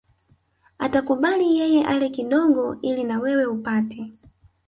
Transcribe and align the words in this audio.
Atakubali 0.85 1.45
yeye 1.59 1.81
ale 1.85 2.09
kidogo 2.09 2.75
ili 2.81 3.03
na 3.03 3.19
wewe 3.19 3.45
upate 3.45 4.11